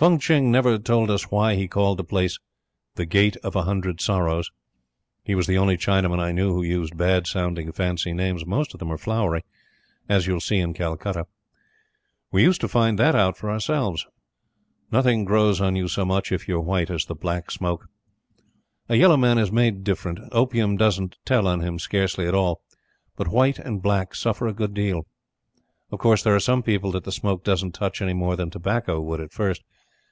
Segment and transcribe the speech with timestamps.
[0.00, 2.38] Fung Tching never told us why he called the place
[2.94, 4.50] "The Gate of a Hundred Sorrows."
[5.22, 8.46] (He was the only Chinaman I know who used bad sounding fancy names.
[8.46, 9.44] Most of them are flowery.
[10.08, 11.26] As you'll see in Calcutta.)
[12.32, 14.06] We used to find that out for ourselves.
[14.90, 17.86] Nothing grows on you so much, if you're white, as the Black Smoke.
[18.88, 20.18] A yellow man is made different.
[20.32, 22.62] Opium doesn't tell on him scarcely at all;
[23.16, 25.04] but white and black suffer a good deal.
[25.92, 28.98] Of course, there are some people that the Smoke doesn't touch any more than tobacco
[29.02, 29.62] would at first.